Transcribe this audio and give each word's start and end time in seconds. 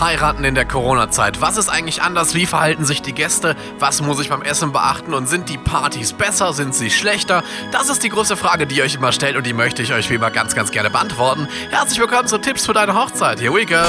Heiraten 0.00 0.44
in 0.44 0.54
der 0.54 0.64
Corona-Zeit. 0.64 1.40
Was 1.42 1.58
ist 1.58 1.68
eigentlich 1.68 2.02
anders? 2.02 2.34
Wie 2.34 2.46
verhalten 2.46 2.84
sich 2.84 3.02
die 3.02 3.12
Gäste? 3.12 3.54
Was 3.78 4.00
muss 4.00 4.18
ich 4.18 4.30
beim 4.30 4.42
Essen 4.42 4.72
beachten? 4.72 5.12
Und 5.12 5.28
sind 5.28 5.50
die 5.50 5.58
Partys 5.58 6.14
besser? 6.14 6.54
Sind 6.54 6.74
sie 6.74 6.90
schlechter? 6.90 7.44
Das 7.70 7.90
ist 7.90 8.02
die 8.02 8.08
große 8.08 8.36
Frage, 8.36 8.66
die 8.66 8.76
ihr 8.76 8.84
euch 8.84 8.94
immer 8.94 9.12
stellt 9.12 9.36
und 9.36 9.46
die 9.46 9.52
möchte 9.52 9.82
ich 9.82 9.92
euch 9.92 10.08
wie 10.08 10.14
immer 10.14 10.30
ganz, 10.30 10.54
ganz 10.54 10.70
gerne 10.70 10.88
beantworten. 10.88 11.48
Herzlich 11.70 12.00
willkommen 12.00 12.28
zu 12.28 12.38
Tipps 12.38 12.64
für 12.64 12.72
deine 12.72 12.94
Hochzeit. 12.94 13.40
Here 13.40 13.52
we 13.52 13.66
go. 13.66 13.84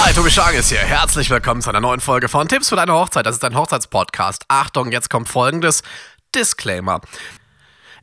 Hi, 0.00 0.12
Tobi 0.12 0.30
Schag 0.30 0.54
ist 0.54 0.68
hier. 0.68 0.78
Herzlich 0.78 1.28
willkommen 1.28 1.60
zu 1.60 1.70
einer 1.70 1.80
neuen 1.80 2.00
Folge 2.00 2.28
von 2.28 2.46
Tipps 2.46 2.68
für 2.68 2.76
deine 2.76 2.92
Hochzeit. 2.92 3.26
Das 3.26 3.34
ist 3.34 3.44
ein 3.44 3.56
Hochzeitspodcast. 3.56 4.44
Achtung, 4.46 4.92
jetzt 4.92 5.10
kommt 5.10 5.28
folgendes 5.28 5.82
Disclaimer. 6.34 7.00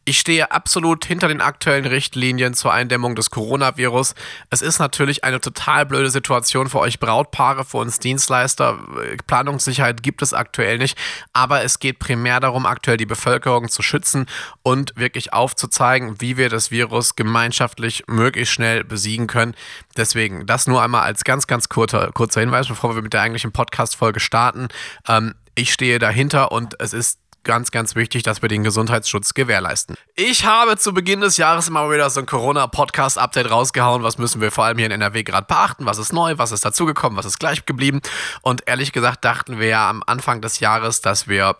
Ich 0.08 0.20
stehe 0.20 0.52
absolut 0.52 1.04
hinter 1.04 1.27
den 1.27 1.41
aktuellen 1.41 1.88
Richtlinien 1.88 2.54
zur 2.54 2.72
Eindämmung 2.72 3.16
des 3.16 3.32
Coronavirus. 3.32 4.13
Es 4.52 4.62
ist 4.62 4.77
natürlich 4.77 5.23
eine 5.23 5.41
total 5.41 5.88
blöde 5.88 6.12
Situation 6.12 6.70
für 6.70 6.77
euch 6.77 7.00
Brautpaare, 7.00 7.66
für 7.66 7.77
uns 7.77 7.98
Dienstleister. 7.98 8.77
Planungssicherheit 9.26 10.04
gibt 10.04 10.22
es 10.22 10.36
aktuell 10.36 10.77
nicht, 10.77 10.96
aber 11.34 11.63
es 11.63 11.80
geht 11.80 11.98
primär 11.98 12.40
darum, 12.40 12.68
aktuell 12.68 12.98
die 12.98 13.08
Bevölkerung 13.08 13.68
zu 13.68 13.82
schützen 13.82 14.27
und 14.62 14.96
wirklich 14.96 15.34
aufzuzeigen, 15.34 16.22
wie 16.22 16.38
wir 16.38 16.49
das 16.49 16.70
Virus 16.70 17.16
gemeinschaftlich 17.16 18.04
möglichst 18.05 18.54
schnell 18.54 18.84
besiegen 18.84 19.26
können. 19.26 19.55
Deswegen 19.98 20.46
das 20.46 20.68
nur 20.68 20.84
einmal 20.84 21.02
als 21.02 21.24
ganz, 21.24 21.48
ganz 21.48 21.68
kurzer, 21.68 22.12
kurzer 22.12 22.41
Hinweis, 22.41 22.68
bevor 22.68 22.94
wir 22.96 23.02
mit 23.02 23.13
der 23.13 23.22
eigentlichen 23.22 23.52
Podcast-Folge 23.52 24.20
starten. 24.20 24.68
Ähm, 25.08 25.34
ich 25.55 25.72
stehe 25.74 25.99
dahinter 25.99 26.52
und 26.52 26.80
es 26.80 26.94
ist 26.94 27.18
ganz, 27.45 27.72
ganz 27.72 27.95
wichtig, 27.95 28.23
dass 28.23 28.41
wir 28.41 28.49
den 28.49 28.63
Gesundheitsschutz 28.63 29.34
gewährleisten. 29.34 29.95
Ich 30.15 30.46
habe 30.46 30.76
zu 30.77 30.93
Beginn 30.93 31.21
des 31.21 31.38
Jahres 31.38 31.70
immer 31.70 31.90
wieder 31.90 32.10
so 32.10 32.20
ein 32.20 32.26
Corona-Podcast-Update 32.26 33.49
rausgehauen. 33.49 34.04
Was 34.04 34.18
müssen 34.18 34.41
wir 34.41 34.52
vor 34.52 34.65
allem 34.65 34.77
hier 34.77 34.87
in 34.87 34.91
NRW 34.91 35.24
gerade 35.24 35.48
beachten? 35.48 35.85
Was 35.85 35.98
ist 35.98 36.12
neu? 36.12 36.34
Was 36.37 36.52
ist 36.52 36.65
dazugekommen? 36.65 37.18
Was 37.18 37.26
ist 37.26 37.40
gleich 37.40 37.65
geblieben? 37.65 38.02
Und 38.41 38.68
ehrlich 38.68 38.91
gesagt 38.91 39.24
dachten 39.24 39.60
wir 39.60 39.68
ja 39.68 39.90
am 39.90 40.04
Anfang 40.05 40.41
des 40.41 40.60
Jahres, 40.60 40.99
dass 40.99 41.29
wir 41.29 41.55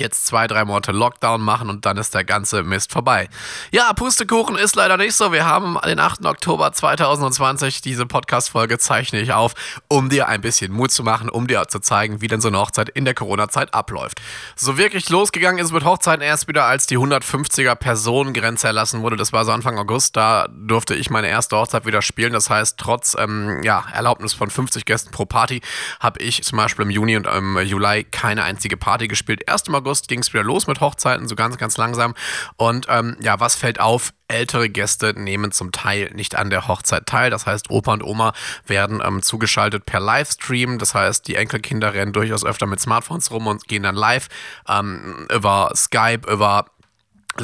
jetzt 0.00 0.26
zwei, 0.26 0.46
drei 0.46 0.64
Monate 0.64 0.92
Lockdown 0.92 1.40
machen 1.40 1.70
und 1.70 1.86
dann 1.86 1.96
ist 1.96 2.14
der 2.14 2.24
ganze 2.24 2.62
Mist 2.62 2.92
vorbei. 2.92 3.28
Ja, 3.70 3.92
Pustekuchen 3.92 4.56
ist 4.56 4.76
leider 4.76 4.96
nicht 4.96 5.14
so. 5.14 5.32
Wir 5.32 5.44
haben 5.44 5.78
den 5.84 5.98
8. 5.98 6.24
Oktober 6.26 6.72
2020. 6.72 7.80
Diese 7.80 8.06
Podcast-Folge 8.06 8.78
zeichne 8.78 9.20
ich 9.20 9.32
auf, 9.32 9.54
um 9.88 10.08
dir 10.08 10.28
ein 10.28 10.40
bisschen 10.40 10.72
Mut 10.72 10.90
zu 10.90 11.02
machen, 11.02 11.28
um 11.28 11.46
dir 11.46 11.66
zu 11.68 11.80
zeigen, 11.80 12.20
wie 12.20 12.28
denn 12.28 12.40
so 12.40 12.48
eine 12.48 12.58
Hochzeit 12.58 12.88
in 12.88 13.04
der 13.04 13.14
Corona-Zeit 13.14 13.74
abläuft. 13.74 14.20
So 14.56 14.78
wirklich 14.78 15.08
losgegangen 15.08 15.64
ist 15.64 15.72
mit 15.72 15.84
Hochzeiten 15.84 16.22
erst 16.22 16.48
wieder, 16.48 16.64
als 16.64 16.86
die 16.86 16.98
150er 16.98 17.74
Personengrenze 17.74 18.66
erlassen 18.66 19.02
wurde. 19.02 19.16
Das 19.16 19.32
war 19.32 19.44
so 19.44 19.52
Anfang 19.52 19.78
August. 19.78 20.16
Da 20.16 20.48
durfte 20.50 20.94
ich 20.94 21.10
meine 21.10 21.28
erste 21.28 21.56
Hochzeit 21.56 21.86
wieder 21.86 22.02
spielen. 22.02 22.32
Das 22.32 22.50
heißt, 22.50 22.78
trotz 22.78 23.16
ähm, 23.18 23.62
ja, 23.62 23.84
Erlaubnis 23.92 24.34
von 24.34 24.50
50 24.50 24.84
Gästen 24.84 25.10
pro 25.10 25.24
Party 25.24 25.60
habe 26.00 26.20
ich 26.20 26.42
zum 26.42 26.58
Beispiel 26.58 26.84
im 26.84 26.90
Juni 26.90 27.16
und 27.16 27.26
im 27.26 27.58
Juli 27.58 28.04
keine 28.04 28.44
einzige 28.44 28.76
Party 28.76 29.08
gespielt. 29.08 29.42
Erst 29.46 29.68
im 29.68 29.74
August 29.74 29.85
ging 30.08 30.20
es 30.20 30.32
wieder 30.32 30.44
los 30.44 30.66
mit 30.66 30.80
Hochzeiten, 30.80 31.28
so 31.28 31.36
ganz, 31.36 31.58
ganz 31.58 31.76
langsam. 31.76 32.14
Und 32.56 32.86
ähm, 32.88 33.16
ja, 33.20 33.40
was 33.40 33.54
fällt 33.54 33.80
auf? 33.80 34.12
Ältere 34.28 34.68
Gäste 34.68 35.14
nehmen 35.16 35.52
zum 35.52 35.70
Teil 35.70 36.10
nicht 36.12 36.34
an 36.34 36.50
der 36.50 36.66
Hochzeit 36.66 37.06
teil. 37.06 37.30
Das 37.30 37.46
heißt, 37.46 37.70
Opa 37.70 37.92
und 37.92 38.02
Oma 38.02 38.32
werden 38.66 39.00
ähm, 39.04 39.22
zugeschaltet 39.22 39.86
per 39.86 40.00
Livestream. 40.00 40.78
Das 40.78 40.94
heißt, 40.94 41.28
die 41.28 41.36
Enkelkinder 41.36 41.94
rennen 41.94 42.12
durchaus 42.12 42.44
öfter 42.44 42.66
mit 42.66 42.80
Smartphones 42.80 43.30
rum 43.30 43.46
und 43.46 43.68
gehen 43.68 43.84
dann 43.84 43.94
live 43.94 44.28
ähm, 44.68 45.28
über 45.30 45.70
Skype, 45.76 46.28
über 46.28 46.66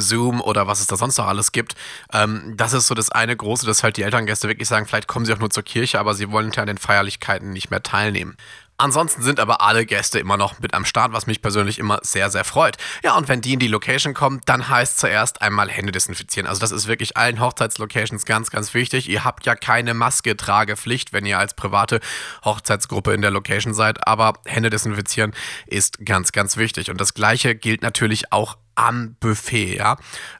Zoom 0.01 0.41
oder 0.41 0.67
was 0.67 0.81
es 0.81 0.87
da 0.87 0.97
sonst 0.97 1.19
noch 1.19 1.27
alles 1.27 1.53
gibt. 1.53 1.75
Ähm, 2.13 2.55
das 2.57 2.73
ist 2.73 2.87
so 2.87 2.95
das 2.95 3.11
eine 3.11 3.37
große, 3.37 3.67
dass 3.67 3.83
halt 3.83 3.97
die 3.97 4.03
Elterngäste 4.03 4.49
wirklich 4.49 4.69
sagen, 4.69 4.87
vielleicht 4.87 5.09
kommen 5.09 5.27
sie 5.27 5.33
auch 5.33 5.39
nur 5.39 5.51
zur 5.51 5.63
Kirche, 5.63 5.99
aber 5.99 6.15
sie 6.15 6.31
wollen 6.31 6.53
ja 6.53 6.63
an 6.63 6.69
den 6.69 6.79
Feierlichkeiten 6.79 7.51
nicht 7.51 7.71
mehr 7.71 7.83
teilnehmen. 7.83 8.37
Ansonsten 8.83 9.23
sind 9.23 9.39
aber 9.39 9.61
alle 9.61 9.87
Gäste 9.87 10.19
immer 10.19 10.37
noch 10.37 10.59
mit 10.59 10.75
am 10.75 10.85
Start, 10.85 11.13
was 11.13 11.29
mich 11.29 11.41
persönlich 11.41 11.79
immer 11.79 12.01
sehr, 12.03 12.31
sehr 12.31 12.43
freut. 12.43 12.79
Ja, 13.05 13.17
und 13.17 13.29
wenn 13.29 13.41
die 13.41 13.53
in 13.53 13.61
die 13.61 13.69
Location 13.69 14.13
kommen, 14.13 14.41
dann 14.45 14.69
heißt 14.69 14.99
zuerst 14.99 15.41
einmal 15.41 15.71
Hände 15.71 15.93
desinfizieren. 15.93 16.49
Also 16.49 16.61
das 16.61 16.73
ist 16.73 16.89
wirklich 16.89 17.17
allen 17.17 17.39
Hochzeitslocations 17.39 18.27
ganz, 18.27 18.51
ganz 18.51 18.75
wichtig. 18.75 19.09
Ihr 19.09 19.23
habt 19.23 19.47
ja 19.47 19.55
keine 19.55 19.95
Maske-Tragepflicht, 19.95 21.13
wenn 21.13 21.25
ihr 21.25 21.39
als 21.39 21.55
private 21.55 22.01
Hochzeitsgruppe 22.45 23.13
in 23.15 23.23
der 23.23 23.31
Location 23.31 23.73
seid, 23.73 24.05
aber 24.05 24.33
Hände 24.47 24.69
desinfizieren 24.69 25.33
ist 25.69 26.05
ganz, 26.05 26.33
ganz 26.33 26.57
wichtig. 26.57 26.91
Und 26.91 27.01
das 27.01 27.15
gleiche 27.15 27.55
gilt 27.55 27.83
natürlich 27.83 28.33
auch 28.33 28.59
am 28.75 29.15
Buffet, 29.21 29.77
ja. 29.77 29.97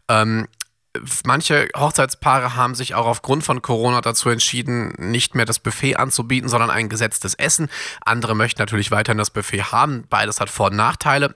Ähm, 0.09 0.49
manche 1.25 1.69
Hochzeitspaare 1.77 2.57
haben 2.57 2.75
sich 2.75 2.95
auch 2.95 3.07
aufgrund 3.07 3.45
von 3.45 3.63
Corona 3.63 4.01
dazu 4.01 4.29
entschieden, 4.29 4.95
nicht 4.99 5.35
mehr 5.35 5.47
das 5.47 5.59
Buffet 5.59 5.97
anzubieten, 5.97 6.49
sondern 6.49 6.71
ein 6.71 6.89
gesetztes 6.89 7.35
Essen. 7.35 7.69
Andere 8.05 8.35
möchten 8.35 8.61
natürlich 8.61 8.91
weiterhin 8.91 9.19
das 9.19 9.31
Buffet 9.31 9.73
haben. 9.73 10.05
Beides 10.09 10.41
hat 10.41 10.51
Vor- 10.51 10.71
und 10.71 10.77
Nachteile. 10.77 11.35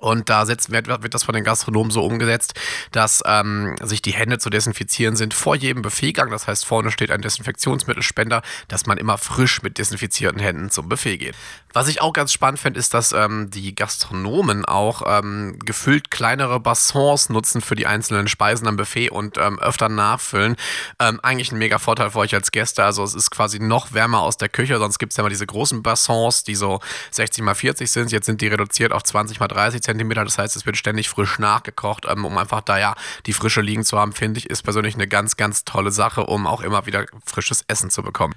Und 0.00 0.28
da 0.28 0.46
setzt, 0.46 0.70
wird, 0.70 0.88
wird, 0.88 1.14
das 1.14 1.24
von 1.24 1.34
den 1.34 1.44
Gastronomen 1.44 1.90
so 1.90 2.04
umgesetzt, 2.04 2.54
dass 2.92 3.22
ähm, 3.26 3.76
sich 3.82 4.02
die 4.02 4.12
Hände 4.12 4.38
zu 4.38 4.50
desinfizieren 4.50 5.16
sind 5.16 5.34
vor 5.34 5.56
jedem 5.56 5.82
Buffetgang. 5.82 6.30
Das 6.30 6.46
heißt, 6.46 6.64
vorne 6.64 6.90
steht 6.90 7.10
ein 7.10 7.22
Desinfektionsmittelspender, 7.22 8.42
dass 8.68 8.86
man 8.86 8.98
immer 8.98 9.18
frisch 9.18 9.62
mit 9.62 9.78
desinfizierten 9.78 10.40
Händen 10.40 10.70
zum 10.70 10.88
Buffet 10.88 11.18
geht. 11.18 11.34
Was 11.72 11.88
ich 11.88 12.00
auch 12.00 12.12
ganz 12.12 12.32
spannend 12.32 12.58
finde, 12.58 12.80
ist, 12.80 12.94
dass 12.94 13.12
ähm, 13.12 13.50
die 13.50 13.74
Gastronomen 13.74 14.64
auch 14.64 15.02
ähm, 15.06 15.58
gefüllt 15.64 16.10
kleinere 16.10 16.60
Bassons 16.60 17.28
nutzen 17.28 17.60
für 17.60 17.76
die 17.76 17.86
einzelnen 17.86 18.26
Speisen 18.28 18.66
am 18.66 18.76
Buffet 18.76 19.10
und 19.10 19.36
ähm, 19.38 19.58
öfter 19.58 19.88
nachfüllen. 19.88 20.56
Ähm, 20.98 21.20
eigentlich 21.22 21.52
ein 21.52 21.58
mega 21.58 21.78
Vorteil 21.78 22.10
für 22.10 22.18
euch 22.18 22.34
als 22.34 22.50
Gäste. 22.52 22.84
Also 22.84 23.04
es 23.04 23.14
ist 23.14 23.30
quasi 23.30 23.58
noch 23.58 23.92
wärmer 23.92 24.22
aus 24.22 24.36
der 24.38 24.48
Küche, 24.48 24.78
sonst 24.78 24.98
gibt 24.98 25.12
es 25.12 25.16
ja 25.16 25.22
immer 25.22 25.30
diese 25.30 25.46
großen 25.46 25.82
Bassons, 25.82 26.42
die 26.42 26.54
so 26.54 26.80
60 27.10 27.44
mal 27.44 27.54
40 27.54 27.90
sind. 27.90 28.12
Jetzt 28.12 28.26
sind 28.26 28.40
die 28.40 28.48
reduziert 28.48 28.92
auf 28.92 29.02
20 29.02 29.38
mal 29.38 29.48
30 29.48 29.82
Zentimeter. 29.88 30.22
Das 30.22 30.36
heißt, 30.36 30.54
es 30.54 30.66
wird 30.66 30.76
ständig 30.76 31.08
frisch 31.08 31.38
nachgekocht, 31.38 32.04
ähm, 32.06 32.26
um 32.26 32.36
einfach 32.36 32.60
da 32.60 32.78
ja 32.78 32.94
die 33.24 33.32
Frische 33.32 33.62
liegen 33.62 33.84
zu 33.84 33.98
haben, 33.98 34.12
finde 34.12 34.38
ich, 34.38 34.50
ist 34.50 34.62
persönlich 34.62 34.94
eine 34.94 35.08
ganz, 35.08 35.38
ganz 35.38 35.64
tolle 35.64 35.90
Sache, 35.90 36.24
um 36.26 36.46
auch 36.46 36.60
immer 36.60 36.84
wieder 36.84 37.06
frisches 37.24 37.64
Essen 37.68 37.88
zu 37.88 38.02
bekommen. 38.02 38.34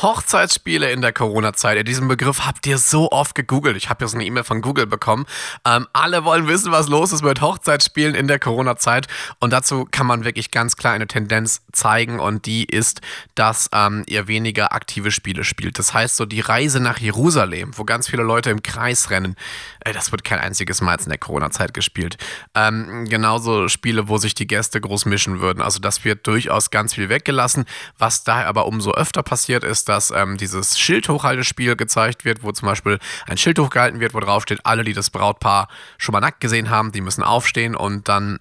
Hochzeitsspiele 0.00 0.92
in 0.92 1.00
der 1.00 1.12
Corona-Zeit. 1.12 1.76
In 1.76 1.84
diesem 1.84 2.06
Begriff 2.06 2.46
habt 2.46 2.66
ihr 2.68 2.78
so 2.78 3.10
oft 3.10 3.34
gegoogelt. 3.34 3.76
Ich 3.76 3.90
habe 3.90 4.04
jetzt 4.04 4.14
eine 4.14 4.24
E-Mail 4.24 4.44
von 4.44 4.62
Google 4.62 4.86
bekommen. 4.86 5.26
Ähm, 5.66 5.88
alle 5.92 6.24
wollen 6.24 6.46
wissen, 6.46 6.70
was 6.70 6.88
los 6.88 7.12
ist 7.12 7.22
mit 7.22 7.40
Hochzeitsspielen 7.40 8.14
in 8.14 8.28
der 8.28 8.38
Corona-Zeit. 8.38 9.08
Und 9.40 9.52
dazu 9.52 9.88
kann 9.90 10.06
man 10.06 10.24
wirklich 10.24 10.52
ganz 10.52 10.76
klar 10.76 10.92
eine 10.92 11.08
Tendenz 11.08 11.62
zeigen. 11.72 12.20
Und 12.20 12.46
die 12.46 12.64
ist, 12.64 13.00
dass 13.34 13.68
ähm, 13.72 14.04
ihr 14.06 14.28
weniger 14.28 14.72
aktive 14.72 15.10
Spiele 15.10 15.42
spielt. 15.42 15.80
Das 15.80 15.94
heißt, 15.94 16.16
so 16.16 16.26
die 16.26 16.40
Reise 16.40 16.78
nach 16.78 16.98
Jerusalem, 16.98 17.72
wo 17.76 17.82
ganz 17.84 18.08
viele 18.08 18.22
Leute 18.22 18.50
im 18.50 18.62
Kreis 18.62 19.10
rennen, 19.10 19.34
ey, 19.80 19.92
das 19.92 20.12
wird 20.12 20.22
kein 20.22 20.38
einziges 20.38 20.80
Mal 20.84 20.98
in 21.02 21.08
der 21.08 21.18
Corona-Zeit 21.18 21.74
gespielt. 21.74 22.16
Ähm, 22.54 23.06
genauso 23.08 23.68
Spiele, 23.68 24.08
wo 24.08 24.18
sich 24.18 24.34
die 24.34 24.46
Gäste 24.46 24.80
groß 24.80 25.06
mischen 25.06 25.40
würden. 25.40 25.62
Also 25.62 25.78
das 25.78 26.04
wird 26.04 26.26
durchaus 26.26 26.70
ganz 26.70 26.94
viel 26.94 27.08
weggelassen. 27.08 27.64
Was 27.98 28.24
da 28.24 28.44
aber 28.44 28.66
umso 28.66 28.92
öfter 28.92 29.22
passiert 29.22 29.64
ist, 29.64 29.88
dass 29.88 30.10
ähm, 30.10 30.36
dieses 30.36 30.78
Schildhochhaltespiel 30.78 31.76
gezeigt 31.76 32.24
wird, 32.24 32.42
wo 32.42 32.52
zum 32.52 32.66
Beispiel 32.66 32.98
ein 33.26 33.38
Schild 33.38 33.58
hochgehalten 33.58 34.00
wird, 34.00 34.14
wo 34.14 34.20
drauf 34.20 34.42
steht, 34.42 34.64
alle, 34.64 34.84
die 34.84 34.92
das 34.92 35.10
Brautpaar 35.10 35.68
schon 35.98 36.12
mal 36.12 36.20
nackt 36.20 36.40
gesehen 36.40 36.70
haben, 36.70 36.92
die 36.92 37.00
müssen 37.00 37.22
aufstehen 37.22 37.74
und 37.74 38.08
dann 38.08 38.38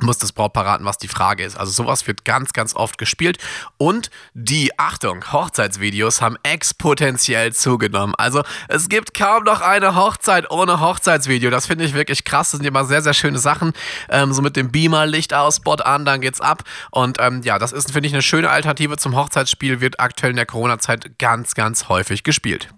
muss 0.00 0.18
das 0.18 0.32
Brautpaar 0.32 0.66
raten, 0.66 0.84
was 0.84 0.98
die 0.98 1.08
Frage 1.08 1.44
ist. 1.44 1.56
Also 1.56 1.72
sowas 1.72 2.06
wird 2.06 2.24
ganz, 2.24 2.52
ganz 2.52 2.74
oft 2.74 2.98
gespielt. 2.98 3.38
Und 3.78 4.10
die, 4.34 4.78
Achtung, 4.78 5.32
Hochzeitsvideos 5.32 6.20
haben 6.20 6.36
exponentiell 6.42 7.52
zugenommen. 7.52 8.14
Also 8.16 8.42
es 8.68 8.88
gibt 8.88 9.14
kaum 9.14 9.44
noch 9.44 9.60
eine 9.60 9.94
Hochzeit 9.94 10.50
ohne 10.50 10.80
Hochzeitsvideo. 10.80 11.50
Das 11.50 11.66
finde 11.66 11.84
ich 11.84 11.94
wirklich 11.94 12.24
krass. 12.24 12.50
Das 12.50 12.58
sind 12.58 12.66
immer 12.66 12.84
sehr, 12.84 13.02
sehr 13.02 13.14
schöne 13.14 13.38
Sachen. 13.38 13.72
Ähm, 14.08 14.32
so 14.32 14.42
mit 14.42 14.56
dem 14.56 14.70
Beamer, 14.70 15.06
Licht 15.06 15.32
aus, 15.32 15.56
Spot 15.56 15.74
an, 15.74 16.04
dann 16.04 16.20
geht's 16.20 16.40
ab. 16.40 16.62
Und 16.90 17.18
ähm, 17.20 17.40
ja, 17.42 17.58
das 17.58 17.72
ist, 17.72 17.92
finde 17.92 18.08
ich, 18.08 18.12
eine 18.12 18.22
schöne 18.22 18.50
Alternative 18.50 18.96
zum 18.96 19.16
Hochzeitsspiel. 19.16 19.80
Wird 19.80 20.00
aktuell 20.00 20.30
in 20.30 20.36
der 20.36 20.46
Corona-Zeit 20.46 21.18
ganz, 21.18 21.54
ganz 21.54 21.88
häufig 21.88 22.22
gespielt. 22.22 22.68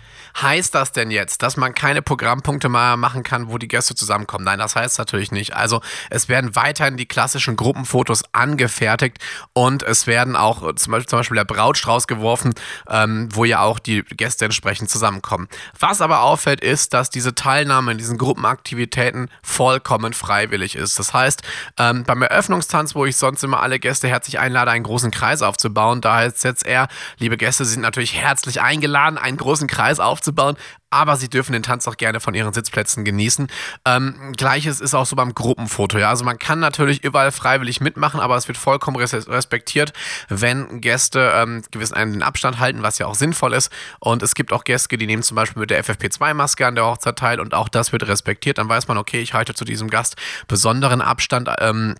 Heißt 0.40 0.75
das 0.75 0.92
denn 0.92 1.10
jetzt, 1.10 1.42
dass 1.42 1.56
man 1.56 1.75
keine 1.75 2.02
Programmpunkte 2.02 2.69
mehr 2.69 2.96
machen 2.96 3.25
kann, 3.25 3.48
wo 3.48 3.58
die 3.58 3.69
Gäste 3.69 3.94
zusammenkommen? 3.94 4.44
Nein, 4.44 4.58
das 4.58 4.76
heißt 4.76 4.98
natürlich 4.98 5.32
nicht. 5.32 5.54
Also 5.54 5.81
es 6.10 6.28
werden 6.28 6.54
weiterhin 6.54 6.96
die 6.96 7.07
klassischen 7.08 7.56
Gruppenfotos 7.56 8.22
angefertigt 8.32 9.19
und 9.52 9.82
es 9.82 10.06
werden 10.06 10.37
auch 10.37 10.75
zum 10.75 10.93
Beispiel, 10.93 11.08
zum 11.08 11.19
Beispiel 11.19 11.37
der 11.37 11.44
Brautstrauß 11.44 12.06
geworfen, 12.06 12.55
ähm, 12.88 13.28
wo 13.32 13.44
ja 13.44 13.60
auch 13.60 13.78
die 13.78 14.02
Gäste 14.02 14.44
entsprechend 14.44 14.90
zusammenkommen. 14.90 15.49
Was 15.78 16.00
aber 16.00 16.22
auffällt, 16.22 16.60
ist, 16.60 16.94
dass 16.94 17.10
diese 17.10 17.34
Teilnahme 17.34 17.93
in 17.93 17.99
diesen 17.99 18.19
Gruppenaktivitäten 18.19 19.31
vollkommen 19.43 20.12
freiwillig 20.12 20.76
ist. 20.76 20.99
Das 20.99 21.14
heißt, 21.14 21.43
ähm, 21.78 22.05
beim 22.05 22.22
Eröffnungstanz, 22.22 22.94
wo 22.94 23.05
ich 23.05 23.16
sonst 23.16 23.43
immer 23.44 23.61
alle 23.61 23.78
Gäste 23.78 24.08
herzlich 24.08 24.38
einlade, 24.38 24.70
einen 24.70 24.84
großen 24.84 25.11
Kreis 25.11 25.43
aufzubauen, 25.43 26.00
da 26.00 26.16
heißt 26.16 26.37
es 26.37 26.43
jetzt 26.43 26.66
eher, 26.66 26.88
liebe 27.19 27.37
Gäste, 27.37 27.64
Sie 27.64 27.72
sind 27.72 27.82
natürlich 27.82 28.14
herzlich 28.14 28.61
eingeladen, 28.61 29.19
einen 29.19 29.37
großen 29.37 29.69
Kreis 29.69 30.00
aufzubauen, 30.00 30.56
aber 30.90 31.17
sie 31.17 31.29
dürfen 31.29 31.52
den 31.52 31.62
Tanz 31.62 31.87
auch 31.87 31.96
gerne 31.96 32.20
von 32.20 32.35
ihren 32.35 32.52
Sitzplätzen 32.52 33.05
genießen. 33.05 33.49
Ähm, 33.85 34.32
Gleiches 34.37 34.81
ist 34.81 34.94
auch 34.94 35.06
so 35.06 35.17
beim 35.17 35.35
Gruppenfoto. 35.35 35.99
Ja? 35.99 36.08
Also 36.08 36.25
man 36.25 36.38
kann 36.38 36.61
natürlich 36.61 37.05
überall 37.05 37.32
freiwillig 37.32 37.81
mitmachen, 37.81 38.20
aber 38.20 38.37
es 38.37 38.49
wird 38.49 38.58
vollkommen 38.58 38.96
respektiert, 38.96 39.93
wenn 40.29 40.81
Gäste 40.81 41.32
ähm, 41.35 41.62
gewissen 41.70 41.94
einen 41.94 42.23
Abstand 42.23 42.58
halten, 42.58 42.82
was 42.82 42.99
ja 42.99 43.06
auch 43.06 43.14
sinnvoll 43.14 43.52
ist. 43.52 43.70
Und 44.00 44.23
es 44.23 44.35
gibt 44.35 44.52
auch 44.52 44.64
Gäste, 44.64 44.96
die 44.96 45.06
nehmen 45.06 45.23
zum 45.23 45.35
Beispiel 45.35 45.61
mit 45.61 45.70
der 45.70 45.85
FFP2-Maske 45.85 46.67
an 46.67 46.75
der 46.75 46.87
Hochzeit 46.87 47.17
teil 47.17 47.40
und 47.40 47.55
auch 47.55 47.69
das 47.69 47.93
wird 47.93 48.06
respektiert. 48.08 48.58
Dann 48.58 48.69
weiß 48.69 48.88
man, 48.88 48.99
okay, 48.99 49.20
ich 49.20 49.35
halte 49.35 49.55
zu 49.55 49.64
diesem 49.64 49.90
Gast 49.90 50.17
besonderen 50.46 51.02
Abstand. 51.02 51.50
Ähm, 51.58 51.96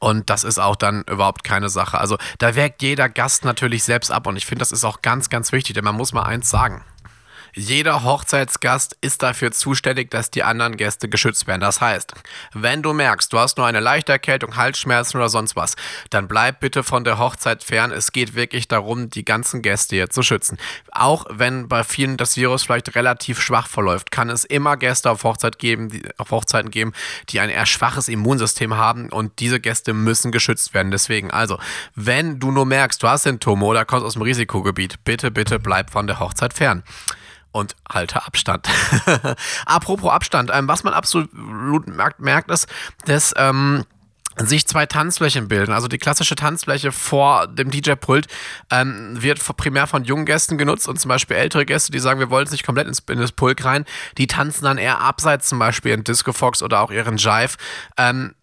und 0.00 0.30
das 0.30 0.44
ist 0.44 0.58
auch 0.58 0.76
dann 0.76 1.02
überhaupt 1.02 1.44
keine 1.44 1.68
Sache. 1.68 1.98
Also 1.98 2.16
da 2.38 2.54
wägt 2.54 2.82
jeder 2.82 3.08
Gast 3.08 3.44
natürlich 3.44 3.84
selbst 3.84 4.10
ab. 4.10 4.26
Und 4.26 4.36
ich 4.36 4.46
finde, 4.46 4.60
das 4.60 4.72
ist 4.72 4.84
auch 4.84 5.02
ganz, 5.02 5.28
ganz 5.28 5.52
wichtig, 5.52 5.74
denn 5.74 5.84
man 5.84 5.96
muss 5.96 6.12
mal 6.12 6.22
eins 6.22 6.48
sagen. 6.48 6.84
Jeder 7.54 8.02
Hochzeitsgast 8.02 8.96
ist 9.02 9.22
dafür 9.22 9.52
zuständig, 9.52 10.10
dass 10.10 10.30
die 10.30 10.42
anderen 10.42 10.78
Gäste 10.78 11.10
geschützt 11.10 11.46
werden. 11.46 11.60
Das 11.60 11.82
heißt, 11.82 12.14
wenn 12.54 12.82
du 12.82 12.94
merkst, 12.94 13.30
du 13.30 13.38
hast 13.38 13.58
nur 13.58 13.66
eine 13.66 13.80
leichte 13.80 14.10
Erkältung, 14.10 14.56
Halsschmerzen 14.56 15.18
oder 15.18 15.28
sonst 15.28 15.54
was, 15.54 15.76
dann 16.08 16.28
bleib 16.28 16.60
bitte 16.60 16.82
von 16.82 17.04
der 17.04 17.18
Hochzeit 17.18 17.62
fern. 17.62 17.92
Es 17.92 18.12
geht 18.12 18.34
wirklich 18.34 18.68
darum, 18.68 19.10
die 19.10 19.26
ganzen 19.26 19.60
Gäste 19.60 19.96
hier 19.96 20.08
zu 20.08 20.22
schützen. 20.22 20.56
Auch 20.92 21.26
wenn 21.28 21.68
bei 21.68 21.84
vielen 21.84 22.16
das 22.16 22.38
Virus 22.38 22.62
vielleicht 22.62 22.94
relativ 22.94 23.38
schwach 23.38 23.68
verläuft, 23.68 24.10
kann 24.10 24.30
es 24.30 24.46
immer 24.46 24.78
Gäste 24.78 25.10
auf, 25.10 25.22
Hochzeit 25.22 25.58
geben, 25.58 25.90
die, 25.90 26.02
auf 26.16 26.30
Hochzeiten 26.30 26.70
geben, 26.70 26.94
die 27.28 27.40
ein 27.40 27.50
eher 27.50 27.66
schwaches 27.66 28.08
Immunsystem 28.08 28.78
haben 28.78 29.10
und 29.10 29.40
diese 29.40 29.60
Gäste 29.60 29.92
müssen 29.92 30.32
geschützt 30.32 30.72
werden. 30.72 30.90
Deswegen, 30.90 31.30
also, 31.30 31.58
wenn 31.94 32.40
du 32.40 32.50
nur 32.50 32.64
merkst, 32.64 33.02
du 33.02 33.08
hast 33.08 33.24
Symptome 33.24 33.66
oder 33.66 33.84
kommst 33.84 34.06
aus 34.06 34.14
dem 34.14 34.22
Risikogebiet, 34.22 35.04
bitte, 35.04 35.30
bitte 35.30 35.58
bleib 35.58 35.90
von 35.90 36.06
der 36.06 36.18
Hochzeit 36.18 36.54
fern 36.54 36.82
und 37.52 37.76
halte 37.88 38.24
Abstand. 38.26 38.68
Apropos 39.66 40.10
Abstand, 40.10 40.50
ähm, 40.52 40.68
was 40.68 40.84
man 40.84 40.94
absolut 40.94 41.86
merkt, 41.86 42.20
merkt 42.20 42.50
ist, 42.50 42.66
dass 43.04 43.34
ähm, 43.36 43.84
sich 44.36 44.66
zwei 44.66 44.86
Tanzflächen 44.86 45.48
bilden. 45.48 45.72
Also 45.72 45.88
die 45.88 45.98
klassische 45.98 46.34
Tanzfläche 46.34 46.90
vor 46.90 47.46
dem 47.46 47.70
DJ-Pult 47.70 48.26
ähm, 48.70 49.22
wird 49.22 49.40
primär 49.56 49.86
von 49.86 50.04
jungen 50.04 50.24
Gästen 50.24 50.56
genutzt 50.58 50.88
und 50.88 50.98
zum 50.98 51.10
Beispiel 51.10 51.36
ältere 51.36 51.66
Gäste, 51.66 51.92
die 51.92 51.98
sagen, 51.98 52.18
wir 52.18 52.30
wollen 52.30 52.46
es 52.46 52.52
nicht 52.52 52.64
komplett 52.64 52.88
ins, 52.88 53.00
in 53.10 53.20
das 53.20 53.32
Pulk 53.32 53.64
rein, 53.64 53.84
die 54.18 54.26
tanzen 54.26 54.64
dann 54.64 54.78
eher 54.78 55.00
abseits 55.00 55.48
zum 55.48 55.58
Beispiel 55.58 55.92
in 55.92 56.04
Disco 56.04 56.32
Fox 56.32 56.62
oder 56.62 56.80
auch 56.80 56.90
ihren 56.90 57.18
Jive. 57.18 57.56
Ähm, 57.98 58.34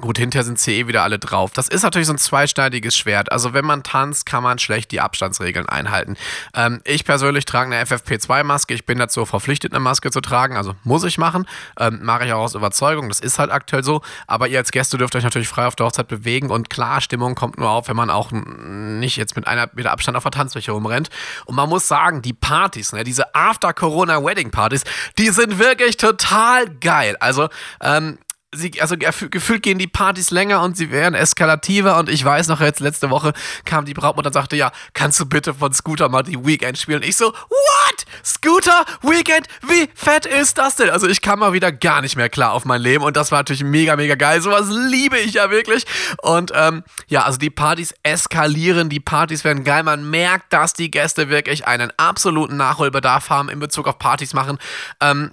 Gut, 0.00 0.18
hinterher 0.18 0.42
sind 0.42 0.58
sie 0.58 0.80
eh 0.80 0.88
wieder 0.88 1.04
alle 1.04 1.20
drauf. 1.20 1.52
Das 1.52 1.68
ist 1.68 1.84
natürlich 1.84 2.08
so 2.08 2.14
ein 2.14 2.18
zweischneidiges 2.18 2.96
Schwert. 2.96 3.30
Also 3.30 3.54
wenn 3.54 3.64
man 3.64 3.84
tanzt, 3.84 4.26
kann 4.26 4.42
man 4.42 4.58
schlecht 4.58 4.90
die 4.90 5.00
Abstandsregeln 5.00 5.68
einhalten. 5.68 6.16
Ähm, 6.52 6.80
ich 6.82 7.04
persönlich 7.04 7.44
trage 7.44 7.72
eine 7.72 7.84
FFP2-Maske. 7.84 8.74
Ich 8.74 8.86
bin 8.86 8.98
dazu 8.98 9.24
verpflichtet, 9.24 9.72
eine 9.72 9.78
Maske 9.78 10.10
zu 10.10 10.20
tragen. 10.20 10.56
Also 10.56 10.74
muss 10.82 11.04
ich 11.04 11.16
machen. 11.16 11.46
Ähm, 11.78 12.00
Mache 12.02 12.26
ich 12.26 12.32
auch 12.32 12.40
aus 12.40 12.56
Überzeugung. 12.56 13.08
Das 13.08 13.20
ist 13.20 13.38
halt 13.38 13.52
aktuell 13.52 13.84
so. 13.84 14.02
Aber 14.26 14.48
ihr 14.48 14.58
als 14.58 14.72
Gäste 14.72 14.98
dürft 14.98 15.14
euch 15.14 15.22
natürlich 15.22 15.46
frei 15.46 15.68
auf 15.68 15.76
der 15.76 15.86
Hochzeit 15.86 16.08
bewegen. 16.08 16.50
Und 16.50 16.70
klar, 16.70 17.00
Stimmung 17.00 17.36
kommt 17.36 17.58
nur 17.58 17.70
auf, 17.70 17.86
wenn 17.86 17.96
man 17.96 18.10
auch 18.10 18.32
nicht 18.32 19.16
jetzt 19.16 19.36
mit 19.36 19.46
einer 19.46 19.70
Meter 19.74 19.92
Abstand 19.92 20.16
auf 20.16 20.24
der 20.24 20.32
Tanzfläche 20.32 20.72
rumrennt. 20.72 21.08
Und 21.44 21.54
man 21.54 21.68
muss 21.68 21.86
sagen, 21.86 22.20
die 22.20 22.32
Partys, 22.32 22.92
ne, 22.92 23.04
diese 23.04 23.32
After-Corona-Wedding-Partys, 23.32 24.82
die 25.18 25.30
sind 25.30 25.60
wirklich 25.60 25.98
total 25.98 26.68
geil. 26.80 27.16
Also 27.20 27.48
ähm, 27.80 28.18
sie, 28.54 28.80
also 28.80 28.96
gefühlt 28.96 29.62
gehen 29.62 29.78
die 29.78 29.86
Partys 29.86 30.30
länger 30.30 30.62
und 30.62 30.76
sie 30.76 30.90
werden 30.90 31.14
eskalativer 31.14 31.98
und 31.98 32.08
ich 32.08 32.24
weiß 32.24 32.48
noch 32.48 32.60
jetzt, 32.60 32.80
letzte 32.80 33.10
Woche 33.10 33.32
kam 33.64 33.84
die 33.84 33.94
Brautmutter 33.94 34.28
und 34.28 34.32
sagte, 34.34 34.56
ja, 34.56 34.72
kannst 34.92 35.20
du 35.20 35.26
bitte 35.26 35.54
von 35.54 35.72
Scooter 35.72 36.08
mal 36.08 36.22
die 36.22 36.44
Weekend 36.44 36.78
spielen? 36.78 37.02
Ich 37.02 37.16
so, 37.16 37.26
what? 37.26 38.06
Scooter, 38.24 38.84
Weekend, 39.02 39.46
wie 39.66 39.88
fett 39.94 40.26
ist 40.26 40.58
das 40.58 40.76
denn? 40.76 40.90
Also 40.90 41.08
ich 41.08 41.20
kam 41.20 41.40
mal 41.40 41.52
wieder 41.52 41.72
gar 41.72 42.00
nicht 42.00 42.16
mehr 42.16 42.28
klar 42.28 42.52
auf 42.52 42.64
mein 42.64 42.80
Leben 42.80 43.04
und 43.04 43.16
das 43.16 43.30
war 43.32 43.40
natürlich 43.40 43.64
mega, 43.64 43.96
mega 43.96 44.14
geil. 44.14 44.40
Sowas 44.40 44.66
liebe 44.68 45.18
ich 45.18 45.34
ja 45.34 45.50
wirklich. 45.50 45.84
Und 46.22 46.52
ähm, 46.54 46.84
ja, 47.08 47.24
also 47.24 47.38
die 47.38 47.50
Partys 47.50 47.94
eskalieren, 48.02 48.88
die 48.88 49.00
Partys 49.00 49.44
werden 49.44 49.64
geil. 49.64 49.82
Man 49.82 50.08
merkt, 50.10 50.52
dass 50.52 50.72
die 50.74 50.90
Gäste 50.90 51.28
wirklich 51.28 51.66
einen 51.66 51.92
absoluten 51.96 52.56
Nachholbedarf 52.56 53.30
haben 53.30 53.48
in 53.48 53.58
Bezug 53.58 53.88
auf 53.88 53.98
Partys 53.98 54.34
machen. 54.34 54.58
Ähm, 55.00 55.32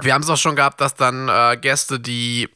wir 0.00 0.14
haben 0.14 0.22
es 0.22 0.30
auch 0.30 0.36
schon 0.36 0.56
gehabt, 0.56 0.80
dass 0.80 0.94
dann 0.94 1.28
äh, 1.28 1.56
Gäste, 1.56 2.00
die 2.00 2.48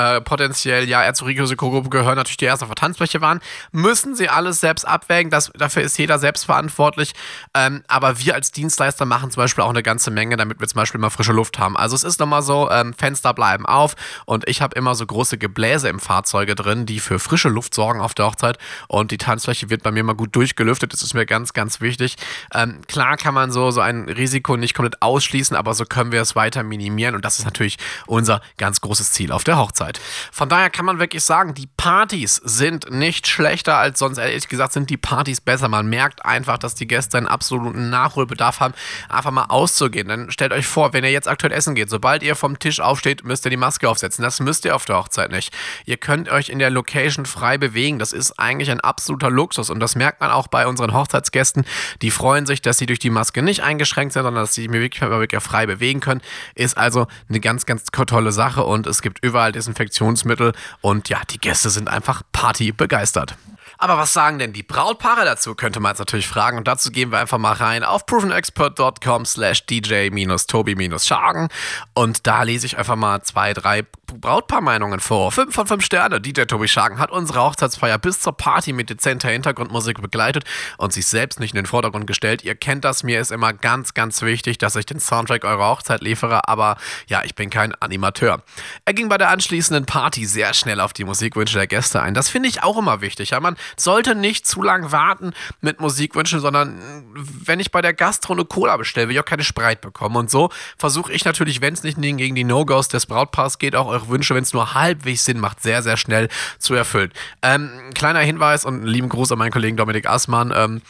äh, 0.00 0.20
potenziell 0.22 0.88
ja 0.88 1.12
zur 1.12 1.28
Risikogruppe 1.28 1.90
gehören, 1.90 2.16
natürlich 2.16 2.38
die 2.38 2.46
erste 2.46 2.64
auf 2.64 2.70
der 2.70 2.76
Tanzfläche 2.76 3.20
waren, 3.20 3.40
müssen 3.72 4.14
sie 4.14 4.28
alles 4.28 4.60
selbst 4.60 4.86
abwägen. 4.86 5.30
Das, 5.30 5.50
dafür 5.54 5.82
ist 5.82 5.98
jeder 5.98 6.18
selbst 6.18 6.46
verantwortlich. 6.46 7.12
Ähm, 7.54 7.82
aber 7.88 8.18
wir 8.18 8.34
als 8.34 8.50
Dienstleister 8.50 9.04
machen 9.04 9.30
zum 9.30 9.42
Beispiel 9.42 9.62
auch 9.62 9.70
eine 9.70 9.82
ganze 9.82 10.10
Menge, 10.10 10.36
damit 10.36 10.60
wir 10.60 10.68
zum 10.68 10.76
Beispiel 10.78 11.00
mal 11.00 11.10
frische 11.10 11.32
Luft 11.32 11.58
haben. 11.58 11.76
Also 11.76 11.96
es 11.96 12.04
ist 12.04 12.18
nochmal 12.18 12.42
so, 12.42 12.70
ähm, 12.70 12.94
Fenster 12.94 13.34
bleiben 13.34 13.66
auf 13.66 13.94
und 14.24 14.48
ich 14.48 14.62
habe 14.62 14.74
immer 14.76 14.94
so 14.94 15.04
große 15.04 15.36
Gebläse 15.36 15.88
im 15.88 16.00
Fahrzeuge 16.00 16.54
drin, 16.54 16.86
die 16.86 17.00
für 17.00 17.18
frische 17.18 17.48
Luft 17.48 17.74
sorgen 17.74 18.00
auf 18.00 18.14
der 18.14 18.26
Hochzeit 18.26 18.58
und 18.88 19.10
die 19.10 19.18
Tanzfläche 19.18 19.68
wird 19.68 19.82
bei 19.82 19.90
mir 19.90 20.04
mal 20.04 20.14
gut 20.14 20.34
durchgelüftet. 20.34 20.92
Das 20.92 21.02
ist 21.02 21.14
mir 21.14 21.26
ganz, 21.26 21.52
ganz 21.52 21.80
wichtig. 21.80 22.16
Ähm, 22.54 22.80
klar 22.88 23.16
kann 23.16 23.34
man 23.34 23.52
so, 23.52 23.70
so 23.70 23.80
ein 23.80 24.08
Risiko 24.08 24.56
nicht 24.56 24.74
komplett 24.74 25.02
ausschließen, 25.02 25.56
aber 25.56 25.74
so 25.74 25.84
können 25.84 26.12
wir 26.12 26.22
es 26.22 26.36
weiter 26.36 26.62
minimieren 26.62 27.14
und 27.14 27.24
das 27.24 27.38
ist 27.38 27.44
natürlich 27.44 27.76
unser 28.06 28.40
ganz 28.56 28.80
großes 28.80 29.12
Ziel 29.12 29.32
auf 29.32 29.44
der 29.44 29.58
Hochzeit. 29.58 29.89
Hochzeit. 29.90 30.00
Von 30.32 30.48
daher 30.48 30.70
kann 30.70 30.84
man 30.84 30.98
wirklich 30.98 31.24
sagen, 31.24 31.54
die 31.54 31.68
Partys 31.76 32.36
sind 32.36 32.90
nicht 32.90 33.26
schlechter 33.26 33.76
als 33.76 33.98
sonst. 33.98 34.18
Ehrlich 34.18 34.48
gesagt 34.48 34.72
sind 34.72 34.90
die 34.90 34.96
Partys 34.96 35.40
besser. 35.40 35.68
Man 35.68 35.88
merkt 35.88 36.24
einfach, 36.24 36.58
dass 36.58 36.74
die 36.74 36.86
Gäste 36.86 37.18
einen 37.18 37.26
absoluten 37.26 37.90
Nachholbedarf 37.90 38.60
haben, 38.60 38.74
einfach 39.08 39.30
mal 39.30 39.44
auszugehen. 39.44 40.08
Dann 40.08 40.30
stellt 40.30 40.52
euch 40.52 40.66
vor, 40.66 40.92
wenn 40.92 41.04
ihr 41.04 41.10
jetzt 41.10 41.28
aktuell 41.28 41.52
essen 41.52 41.74
geht, 41.74 41.90
sobald 41.90 42.22
ihr 42.22 42.36
vom 42.36 42.58
Tisch 42.58 42.80
aufsteht, 42.80 43.24
müsst 43.24 43.44
ihr 43.44 43.50
die 43.50 43.56
Maske 43.56 43.88
aufsetzen. 43.88 44.22
Das 44.22 44.40
müsst 44.40 44.64
ihr 44.64 44.74
auf 44.74 44.84
der 44.84 44.96
Hochzeit 44.96 45.30
nicht. 45.30 45.52
Ihr 45.84 45.96
könnt 45.96 46.28
euch 46.28 46.48
in 46.48 46.58
der 46.58 46.70
Location 46.70 47.26
frei 47.26 47.58
bewegen. 47.58 47.98
Das 47.98 48.12
ist 48.12 48.38
eigentlich 48.38 48.70
ein 48.70 48.80
absoluter 48.80 49.30
Luxus 49.30 49.70
und 49.70 49.80
das 49.80 49.96
merkt 49.96 50.20
man 50.20 50.30
auch 50.30 50.48
bei 50.48 50.66
unseren 50.66 50.92
Hochzeitsgästen. 50.92 51.64
Die 52.02 52.10
freuen 52.10 52.46
sich, 52.46 52.62
dass 52.62 52.78
sie 52.78 52.86
durch 52.86 52.98
die 52.98 53.10
Maske 53.10 53.42
nicht 53.42 53.62
eingeschränkt 53.62 54.12
sind, 54.12 54.22
sondern 54.22 54.44
dass 54.44 54.54
sie 54.54 54.62
sich 54.62 54.72
wirklich 54.72 55.42
frei 55.42 55.66
bewegen 55.66 56.00
können. 56.00 56.20
Ist 56.54 56.76
also 56.76 57.06
eine 57.28 57.40
ganz, 57.40 57.66
ganz 57.66 57.84
tolle 57.84 58.32
Sache 58.32 58.64
und 58.64 58.86
es 58.86 59.02
gibt 59.02 59.24
überall 59.24 59.52
diesen 59.52 59.69
Desinfektionsmittel 59.70 60.52
und 60.80 61.08
ja, 61.08 61.20
die 61.30 61.38
Gäste 61.38 61.70
sind 61.70 61.88
einfach 61.88 62.22
partybegeistert. 62.32 63.36
Aber 63.82 63.96
was 63.96 64.12
sagen 64.12 64.38
denn 64.38 64.52
die 64.52 64.62
Brautpaare 64.62 65.24
dazu, 65.24 65.54
könnte 65.54 65.80
man 65.80 65.92
jetzt 65.92 66.00
natürlich 66.00 66.28
fragen. 66.28 66.58
Und 66.58 66.68
dazu 66.68 66.90
gehen 66.90 67.10
wir 67.12 67.18
einfach 67.18 67.38
mal 67.38 67.54
rein 67.54 67.82
auf 67.82 68.04
provenexpert.com 68.04 69.24
slash 69.24 69.64
dj-tobi-schagen. 69.64 71.48
Und 71.94 72.26
da 72.26 72.42
lese 72.42 72.66
ich 72.66 72.76
einfach 72.76 72.96
mal 72.96 73.22
zwei, 73.22 73.54
drei 73.54 73.86
Brautpaarmeinungen 74.18 75.00
vor. 75.00 75.32
Fünf 75.32 75.54
von 75.54 75.66
fünf 75.66 75.84
Sterne. 75.84 76.20
DJ 76.20 76.42
Tobi 76.42 76.68
Schagen 76.68 76.98
hat 76.98 77.10
unsere 77.10 77.42
Hochzeitsfeier 77.42 77.98
bis 77.98 78.20
zur 78.20 78.36
Party 78.36 78.72
mit 78.72 78.90
dezenter 78.90 79.28
Hintergrundmusik 79.28 80.00
begleitet 80.00 80.44
und 80.78 80.92
sich 80.92 81.06
selbst 81.06 81.40
nicht 81.40 81.52
in 81.52 81.56
den 81.56 81.66
Vordergrund 81.66 82.06
gestellt. 82.06 82.44
Ihr 82.44 82.54
kennt 82.54 82.84
das, 82.84 83.02
mir 83.02 83.20
ist 83.20 83.32
immer 83.32 83.52
ganz, 83.52 83.94
ganz 83.94 84.22
wichtig, 84.22 84.58
dass 84.58 84.76
ich 84.76 84.86
den 84.86 85.00
Soundtrack 85.00 85.44
eurer 85.44 85.68
Hochzeit 85.68 86.02
liefere, 86.02 86.48
aber 86.48 86.76
ja, 87.06 87.22
ich 87.24 87.34
bin 87.34 87.50
kein 87.50 87.74
Animateur. 87.76 88.42
Er 88.84 88.94
ging 88.94 89.08
bei 89.08 89.18
der 89.18 89.30
anschließenden 89.30 89.86
Party 89.86 90.26
sehr 90.26 90.54
schnell 90.54 90.80
auf 90.80 90.92
die 90.92 91.04
Musikwünsche 91.04 91.56
der 91.56 91.66
Gäste 91.66 92.02
ein. 92.02 92.14
Das 92.14 92.28
finde 92.28 92.48
ich 92.48 92.62
auch 92.62 92.78
immer 92.78 93.00
wichtig. 93.00 93.30
Ja, 93.30 93.40
man 93.40 93.56
sollte 93.76 94.14
nicht 94.14 94.46
zu 94.46 94.62
lang 94.62 94.92
warten 94.92 95.32
mit 95.60 95.80
Musikwünschen, 95.80 96.40
sondern 96.40 96.80
wenn 97.14 97.60
ich 97.60 97.70
bei 97.70 97.82
der 97.82 97.94
Gastro 97.94 98.32
eine 98.32 98.44
Cola 98.44 98.76
bestelle, 98.76 99.08
will 99.08 99.14
ich 99.14 99.20
auch 99.20 99.24
keine 99.24 99.44
Spreit 99.44 99.80
bekommen. 99.80 100.16
Und 100.16 100.30
so 100.30 100.50
versuche 100.76 101.12
ich 101.12 101.24
natürlich, 101.24 101.60
wenn 101.60 101.74
es 101.74 101.82
nicht 101.82 102.00
gegen 102.00 102.34
die 102.34 102.44
No-Gos 102.44 102.88
des 102.88 103.06
Brautpaars 103.06 103.58
geht, 103.58 103.76
auch 103.76 103.86
eure 103.86 104.08
Wünsche, 104.08 104.34
wenn 104.34 104.42
es 104.42 104.52
nur 104.52 104.74
halbwegs 104.74 105.24
Sinn 105.24 105.38
macht, 105.38 105.62
sehr, 105.62 105.82
sehr 105.82 105.96
schnell 105.96 106.28
zu 106.58 106.74
erfüllen. 106.74 107.12
Ähm, 107.42 107.70
kleiner 107.94 108.20
Hinweis 108.20 108.64
und 108.64 108.74
einen 108.74 108.86
lieben 108.86 109.08
Gruß 109.08 109.32
an 109.32 109.38
meinen 109.38 109.50
Kollegen 109.50 109.76
Dominik 109.76 110.08
Assmann. 110.08 110.52
Ähm, 110.54 110.82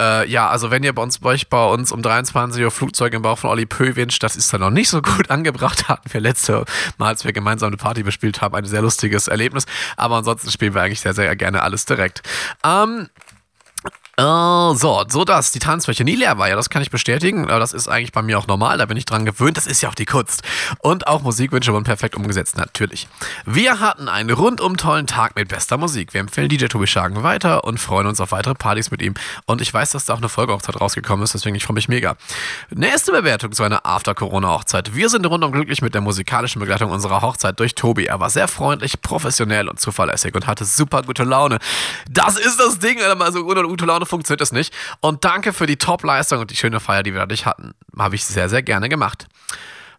äh, 0.00 0.28
ja, 0.28 0.48
also 0.48 0.70
wenn 0.70 0.82
ihr 0.82 0.94
bei 0.94 1.02
uns, 1.02 1.18
bei 1.18 1.30
euch 1.30 1.48
bei 1.48 1.64
uns 1.66 1.92
um 1.92 2.02
23 2.02 2.62
Uhr 2.62 2.70
Flugzeug 2.70 3.12
im 3.14 3.22
Bauch 3.22 3.38
von 3.38 3.50
Olli 3.50 3.66
Pö 3.66 3.96
wünscht, 3.96 4.22
das 4.22 4.36
ist 4.36 4.52
dann 4.52 4.60
noch 4.60 4.70
nicht 4.70 4.88
so 4.88 5.02
gut 5.02 5.30
angebracht. 5.30 5.88
Hatten 5.88 6.12
wir 6.12 6.20
letzte 6.20 6.64
Mal, 6.98 7.08
als 7.08 7.24
wir 7.24 7.32
gemeinsam 7.32 7.68
eine 7.68 7.76
Party 7.76 8.02
bespielt 8.02 8.40
haben, 8.40 8.54
ein 8.54 8.64
sehr 8.64 8.82
lustiges 8.82 9.28
Erlebnis. 9.28 9.66
Aber 9.96 10.16
ansonsten 10.16 10.50
spielen 10.50 10.74
wir 10.74 10.82
eigentlich 10.82 11.00
sehr, 11.00 11.14
sehr 11.14 11.34
gerne 11.36 11.62
alles 11.62 11.84
direkt. 11.84 12.19
Ähm, 12.64 13.08
Uh, 14.20 14.74
so, 14.74 15.02
so 15.08 15.24
dass 15.24 15.50
die 15.50 15.60
Tanzfläche 15.60 16.04
nie 16.04 16.14
leer 16.14 16.36
war, 16.36 16.46
ja, 16.46 16.54
das 16.54 16.68
kann 16.68 16.82
ich 16.82 16.90
bestätigen. 16.90 17.46
Das 17.46 17.72
ist 17.72 17.88
eigentlich 17.88 18.12
bei 18.12 18.20
mir 18.20 18.38
auch 18.38 18.46
normal, 18.46 18.76
da 18.76 18.84
bin 18.84 18.98
ich 18.98 19.06
dran 19.06 19.24
gewöhnt. 19.24 19.56
Das 19.56 19.66
ist 19.66 19.80
ja 19.80 19.88
auch 19.88 19.94
die 19.94 20.04
Kunst. 20.04 20.42
Und 20.80 21.06
auch 21.06 21.22
Musikwünsche 21.22 21.72
wurden 21.72 21.84
perfekt 21.84 22.16
umgesetzt, 22.16 22.58
natürlich. 22.58 23.08
Wir 23.46 23.80
hatten 23.80 24.08
einen 24.08 24.28
rundum 24.30 24.76
tollen 24.76 25.06
Tag 25.06 25.36
mit 25.36 25.48
bester 25.48 25.78
Musik. 25.78 26.12
Wir 26.12 26.20
empfehlen 26.20 26.50
DJ 26.50 26.66
Tobi 26.66 26.86
Schagen 26.86 27.22
weiter 27.22 27.64
und 27.64 27.78
freuen 27.78 28.06
uns 28.06 28.20
auf 28.20 28.32
weitere 28.32 28.54
Partys 28.54 28.90
mit 28.90 29.00
ihm. 29.00 29.14
Und 29.46 29.62
ich 29.62 29.72
weiß, 29.72 29.90
dass 29.92 30.04
da 30.04 30.12
auch 30.12 30.18
eine 30.18 30.28
Folgehochzeit 30.28 30.78
rausgekommen 30.78 31.24
ist, 31.24 31.32
deswegen 31.32 31.56
ich 31.56 31.64
freue 31.64 31.74
mich 31.74 31.88
mega. 31.88 32.16
Nächste 32.68 33.12
Bewertung 33.12 33.52
zu 33.52 33.62
einer 33.62 33.86
After-Corona-Hochzeit. 33.86 34.94
Wir 34.94 35.08
sind 35.08 35.24
rundum 35.24 35.50
glücklich 35.50 35.80
mit 35.80 35.94
der 35.94 36.02
musikalischen 36.02 36.60
Begleitung 36.60 36.90
unserer 36.90 37.22
Hochzeit 37.22 37.58
durch 37.58 37.74
Tobi. 37.74 38.04
Er 38.04 38.20
war 38.20 38.28
sehr 38.28 38.48
freundlich, 38.48 39.00
professionell 39.00 39.66
und 39.68 39.80
zuverlässig 39.80 40.34
und 40.34 40.46
hatte 40.46 40.66
super 40.66 41.02
gute 41.02 41.24
Laune. 41.24 41.58
Das 42.10 42.36
ist 42.36 42.60
das 42.60 42.78
Ding, 42.78 42.98
wenn 42.98 43.16
mal 43.16 43.32
so 43.32 43.44
gute 43.44 43.86
Laune 43.86 44.09
funktioniert 44.10 44.42
es 44.42 44.52
nicht. 44.52 44.74
Und 45.00 45.24
danke 45.24 45.52
für 45.52 45.66
die 45.66 45.76
Top-Leistung 45.76 46.40
und 46.40 46.50
die 46.50 46.56
schöne 46.56 46.80
Feier, 46.80 47.02
die 47.02 47.12
wir 47.12 47.20
dadurch 47.20 47.46
hatten. 47.46 47.72
Habe 47.98 48.16
ich 48.16 48.24
sehr, 48.24 48.48
sehr 48.48 48.62
gerne 48.62 48.88
gemacht. 48.88 49.26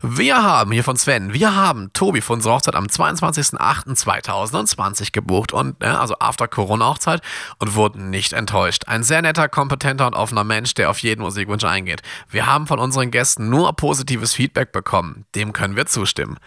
Wir 0.03 0.41
haben 0.41 0.71
hier 0.71 0.83
von 0.83 0.97
Sven, 0.97 1.31
wir 1.31 1.55
haben 1.55 1.93
Tobi 1.93 2.21
für 2.21 2.33
unsere 2.33 2.55
Hochzeit 2.55 2.73
am 2.73 2.85
22.08.2020 2.85 5.11
gebucht 5.11 5.53
und 5.53 5.75
ja, 5.83 5.99
also 5.99 6.15
after 6.17 6.47
Corona-Hochzeit 6.47 7.21
und 7.59 7.75
wurden 7.75 8.09
nicht 8.09 8.33
enttäuscht. 8.33 8.85
Ein 8.87 9.03
sehr 9.03 9.21
netter, 9.21 9.47
kompetenter 9.47 10.07
und 10.07 10.15
offener 10.15 10.43
Mensch, 10.43 10.73
der 10.73 10.89
auf 10.89 10.97
jeden 10.99 11.21
Musikwunsch 11.21 11.65
eingeht. 11.65 12.01
Wir 12.27 12.47
haben 12.47 12.65
von 12.65 12.79
unseren 12.79 13.11
Gästen 13.11 13.51
nur 13.51 13.75
positives 13.75 14.33
Feedback 14.33 14.71
bekommen. 14.71 15.25
Dem 15.35 15.53
können 15.53 15.75
wir 15.75 15.85
zustimmen. 15.85 16.39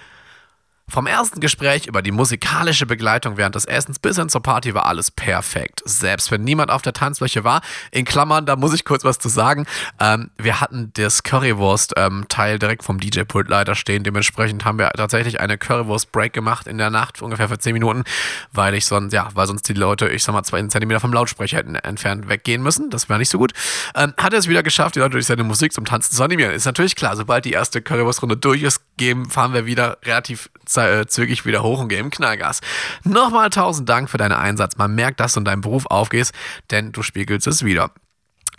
Vom 0.86 1.06
ersten 1.06 1.40
Gespräch 1.40 1.86
über 1.86 2.02
die 2.02 2.10
musikalische 2.10 2.84
Begleitung 2.84 3.38
während 3.38 3.54
des 3.54 3.64
Essens 3.64 3.98
bis 3.98 4.18
hin 4.18 4.28
zur 4.28 4.42
Party 4.42 4.74
war 4.74 4.84
alles 4.84 5.10
perfekt. 5.10 5.80
Selbst 5.86 6.30
wenn 6.30 6.44
niemand 6.44 6.70
auf 6.70 6.82
der 6.82 6.92
Tanzfläche 6.92 7.42
war, 7.42 7.62
in 7.90 8.04
Klammern, 8.04 8.44
da 8.44 8.54
muss 8.54 8.74
ich 8.74 8.84
kurz 8.84 9.02
was 9.02 9.18
zu 9.18 9.30
sagen. 9.30 9.66
Ähm, 9.98 10.30
wir 10.36 10.60
hatten 10.60 10.90
das 10.94 11.22
Currywurst-Teil 11.22 12.52
ähm, 12.52 12.58
direkt 12.58 12.84
vom 12.84 13.00
DJ-Pult 13.00 13.48
leider 13.48 13.74
stehen. 13.74 14.04
Dementsprechend 14.04 14.66
haben 14.66 14.78
wir 14.78 14.90
tatsächlich 14.90 15.40
eine 15.40 15.56
Currywurst-Break 15.56 16.34
gemacht 16.34 16.66
in 16.66 16.76
der 16.76 16.90
Nacht, 16.90 17.22
ungefähr 17.22 17.48
für 17.48 17.58
10 17.58 17.72
Minuten, 17.72 18.04
weil 18.52 18.74
ich 18.74 18.84
sonst, 18.84 19.14
ja, 19.14 19.30
weil 19.32 19.46
sonst 19.46 19.66
die 19.68 19.72
Leute, 19.72 20.10
ich 20.10 20.22
sag 20.22 20.34
mal, 20.34 20.42
zwei 20.42 20.62
Zentimeter 20.64 21.00
vom 21.00 21.14
Lautsprecher 21.14 21.56
hätten 21.56 21.76
entfernt 21.76 22.28
weggehen 22.28 22.62
müssen. 22.62 22.90
Das 22.90 23.08
wäre 23.08 23.18
nicht 23.18 23.30
so 23.30 23.38
gut. 23.38 23.52
Ähm, 23.94 24.12
hat 24.18 24.34
er 24.34 24.38
es 24.38 24.48
wieder 24.48 24.62
geschafft, 24.62 24.96
die 24.96 24.98
Leute 24.98 25.12
durch 25.12 25.26
seine 25.26 25.44
Musik 25.44 25.72
zum 25.72 25.86
Tanzen 25.86 26.14
zu 26.14 26.22
animieren. 26.22 26.52
Ist 26.52 26.66
natürlich 26.66 26.94
klar, 26.94 27.16
sobald 27.16 27.46
die 27.46 27.52
erste 27.52 27.80
Currywurst-Runde 27.80 28.36
durch 28.36 28.62
ist, 28.62 28.82
geben, 28.98 29.30
fahren 29.30 29.54
wir 29.54 29.64
wieder 29.64 29.96
relativ 30.04 30.50
äh, 30.76 31.06
zügig 31.06 31.46
wieder 31.46 31.62
hoch 31.62 31.80
und 31.80 31.88
geben 31.88 32.10
Knallgas. 32.10 32.60
Nochmal 33.04 33.50
tausend 33.50 33.88
Dank 33.88 34.10
für 34.10 34.18
deinen 34.18 34.32
Einsatz. 34.32 34.76
Man 34.76 34.94
merkt, 34.94 35.20
dass 35.20 35.34
du 35.34 35.40
in 35.40 35.44
deinem 35.44 35.60
Beruf 35.60 35.86
aufgehst, 35.86 36.34
denn 36.70 36.92
du 36.92 37.02
spiegelst 37.02 37.46
es 37.46 37.64
wieder. 37.64 37.90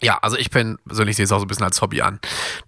Ja, 0.01 0.17
also 0.21 0.37
ich 0.37 0.49
bin 0.49 0.77
persönlich 0.85 1.15
sehe 1.15 1.25
es 1.25 1.31
auch 1.31 1.39
so 1.39 1.45
ein 1.45 1.47
bisschen 1.47 1.63
als 1.65 1.81
Hobby 1.81 2.01
an. 2.01 2.19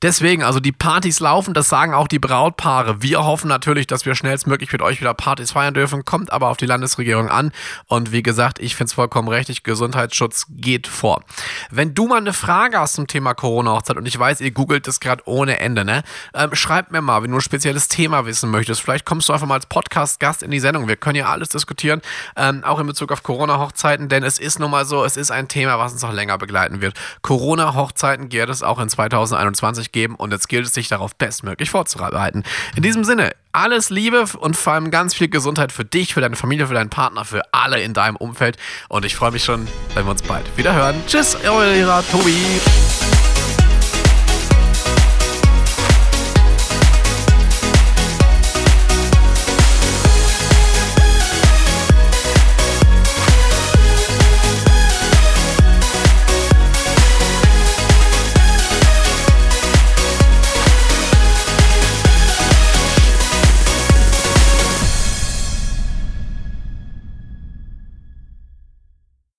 Deswegen, 0.01 0.43
also 0.43 0.59
die 0.59 0.71
Partys 0.71 1.19
laufen, 1.19 1.53
das 1.53 1.67
sagen 1.67 1.93
auch 1.93 2.07
die 2.07 2.19
Brautpaare. 2.19 3.01
Wir 3.01 3.25
hoffen 3.25 3.49
natürlich, 3.49 3.85
dass 3.85 4.05
wir 4.05 4.15
schnellstmöglich 4.15 4.71
mit 4.71 4.81
euch 4.81 5.01
wieder 5.01 5.13
Partys 5.13 5.51
feiern 5.51 5.73
dürfen, 5.73 6.05
kommt 6.05 6.31
aber 6.31 6.47
auf 6.47 6.57
die 6.57 6.65
Landesregierung 6.65 7.29
an. 7.29 7.51
Und 7.87 8.11
wie 8.11 8.23
gesagt, 8.23 8.59
ich 8.59 8.75
finde 8.75 8.87
es 8.87 8.93
vollkommen 8.93 9.27
richtig, 9.27 9.63
Gesundheitsschutz 9.63 10.45
geht 10.49 10.87
vor. 10.87 11.23
Wenn 11.69 11.93
du 11.93 12.07
mal 12.07 12.17
eine 12.17 12.33
Frage 12.33 12.79
hast 12.79 12.93
zum 12.93 13.07
Thema 13.07 13.33
Corona-Hochzeit 13.33 13.97
und 13.97 14.05
ich 14.07 14.17
weiß, 14.17 14.39
ihr 14.39 14.51
googelt 14.51 14.87
das 14.87 14.99
gerade 14.99 15.23
ohne 15.25 15.59
Ende, 15.59 15.83
ne? 15.83 16.03
Ähm, 16.33 16.55
schreibt 16.55 16.91
mir 16.91 17.01
mal, 17.01 17.23
wenn 17.23 17.31
du 17.31 17.37
ein 17.37 17.41
spezielles 17.41 17.89
Thema 17.89 18.25
wissen 18.25 18.49
möchtest. 18.49 18.81
Vielleicht 18.81 19.05
kommst 19.05 19.27
du 19.27 19.33
einfach 19.33 19.47
mal 19.47 19.55
als 19.55 19.65
Podcast-Gast 19.65 20.43
in 20.43 20.51
die 20.51 20.59
Sendung. 20.59 20.87
Wir 20.87 20.95
können 20.95 21.15
ja 21.15 21.27
alles 21.27 21.49
diskutieren, 21.49 22.01
ähm, 22.37 22.63
auch 22.63 22.79
in 22.79 22.87
Bezug 22.87 23.11
auf 23.11 23.23
Corona-Hochzeiten, 23.23 24.07
denn 24.07 24.23
es 24.23 24.39
ist 24.39 24.59
nun 24.59 24.71
mal 24.71 24.85
so, 24.85 25.03
es 25.03 25.17
ist 25.17 25.31
ein 25.31 25.47
Thema, 25.47 25.77
was 25.77 25.93
uns 25.93 26.01
noch 26.01 26.13
länger 26.13 26.37
begleiten 26.37 26.81
wird. 26.81 26.95
Corona-Hochzeiten 27.21 28.31
wird 28.31 28.49
es 28.49 28.63
auch 28.63 28.79
in 28.79 28.89
2021 28.89 29.91
geben 29.91 30.15
und 30.15 30.31
jetzt 30.31 30.49
gilt 30.49 30.65
es 30.65 30.73
sich 30.73 30.87
darauf 30.87 31.15
bestmöglich 31.15 31.69
vorzubereiten. 31.69 32.43
In 32.75 32.83
diesem 32.83 33.03
Sinne, 33.03 33.31
alles 33.51 33.89
Liebe 33.89 34.25
und 34.39 34.55
vor 34.55 34.73
allem 34.73 34.91
ganz 34.91 35.13
viel 35.13 35.29
Gesundheit 35.29 35.71
für 35.71 35.85
dich, 35.85 36.13
für 36.13 36.21
deine 36.21 36.35
Familie, 36.35 36.67
für 36.67 36.73
deinen 36.73 36.89
Partner, 36.89 37.25
für 37.25 37.41
alle 37.51 37.81
in 37.81 37.93
deinem 37.93 38.15
Umfeld 38.15 38.57
und 38.89 39.05
ich 39.05 39.15
freue 39.15 39.31
mich 39.31 39.43
schon, 39.43 39.67
wenn 39.93 40.05
wir 40.05 40.11
uns 40.11 40.21
bald 40.21 40.45
wieder 40.57 40.73
hören. 40.73 40.95
Tschüss, 41.07 41.37
euer 41.43 42.03
Tobi. 42.11 42.35